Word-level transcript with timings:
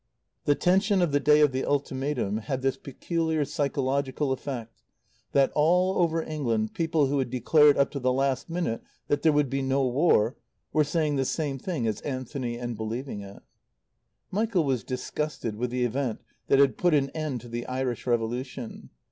The 0.45 0.55
tension 0.55 0.99
of 1.03 1.11
the 1.11 1.19
day 1.19 1.41
of 1.41 1.51
the 1.51 1.63
ultimatum 1.63 2.37
had 2.37 2.63
this 2.63 2.75
peculiar 2.75 3.45
psychological 3.45 4.31
effect 4.31 4.81
that 5.31 5.51
all 5.53 5.99
over 6.01 6.23
England 6.23 6.73
people 6.73 7.05
who 7.05 7.19
had 7.19 7.29
declared 7.29 7.77
up 7.77 7.91
to 7.91 7.99
the 7.99 8.11
last 8.11 8.49
minute 8.49 8.81
that 9.09 9.21
there 9.21 9.31
would 9.31 9.47
be 9.47 9.61
no 9.61 9.85
War 9.85 10.35
were 10.73 10.83
saying 10.83 11.17
the 11.17 11.23
same 11.23 11.59
thing 11.59 11.85
as 11.85 12.01
Anthony 12.01 12.57
and 12.57 12.75
believing 12.75 13.21
it. 13.21 13.43
Michael 14.31 14.63
was 14.63 14.83
disgusted 14.83 15.55
with 15.55 15.69
the 15.69 15.85
event 15.85 16.21
that 16.47 16.57
had 16.57 16.79
put 16.79 16.95
an 16.95 17.11
end 17.11 17.41
to 17.41 17.47
the 17.47 17.67
Irish 17.67 18.07
Revolution. 18.07 18.89